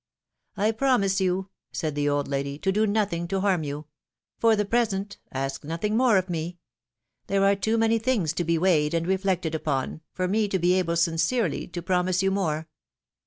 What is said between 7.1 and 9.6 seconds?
there are too many things to be weighed and reflected